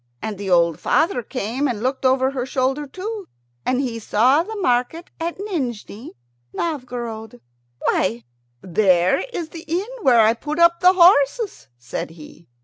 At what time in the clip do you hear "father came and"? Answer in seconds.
0.79-1.83